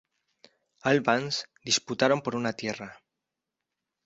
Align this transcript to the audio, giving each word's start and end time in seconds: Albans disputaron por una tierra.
Albans 0.81 1.43
disputaron 1.63 2.23
por 2.23 2.35
una 2.35 2.53
tierra. 2.53 3.03